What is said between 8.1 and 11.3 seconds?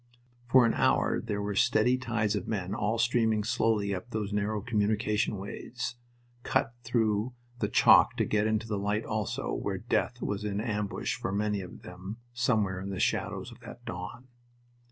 to get into the light also, where death was in ambush